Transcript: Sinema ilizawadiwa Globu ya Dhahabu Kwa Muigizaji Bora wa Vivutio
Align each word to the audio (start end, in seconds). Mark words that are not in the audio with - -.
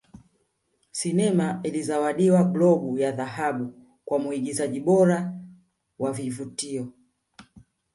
Sinema 0.91 1.59
ilizawadiwa 1.63 2.43
Globu 2.43 2.97
ya 2.99 3.11
Dhahabu 3.11 3.73
Kwa 4.05 4.19
Muigizaji 4.19 4.79
Bora 4.79 5.33
wa 5.99 6.11
Vivutio 6.13 6.91